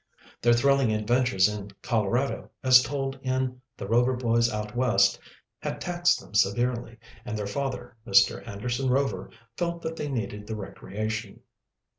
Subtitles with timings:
[0.41, 5.19] Their thrilling adventures in Colorado, as told in "The Rover Boys Out West,"
[5.59, 8.41] had taxed them severely, and their father, Mr.
[8.47, 11.41] Anderson Rover, felt that they needed the recreation.